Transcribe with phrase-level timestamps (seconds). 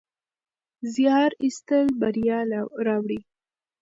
[0.93, 2.39] زیار ایستل بریا
[2.87, 3.19] راوړي.